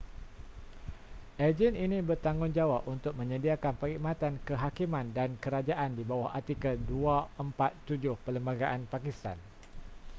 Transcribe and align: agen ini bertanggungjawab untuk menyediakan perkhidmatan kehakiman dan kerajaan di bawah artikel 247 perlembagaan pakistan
agen 1.47 1.73
ini 1.83 1.97
bertanggungjawab 2.09 2.81
untuk 2.93 3.13
menyediakan 3.19 3.73
perkhidmatan 3.79 4.33
kehakiman 4.47 5.05
dan 5.17 5.29
kerajaan 5.43 5.91
di 5.97 6.01
bawah 6.11 6.29
artikel 6.37 6.73
247 6.73 8.17
perlembagaan 8.25 8.81
pakistan 8.93 9.37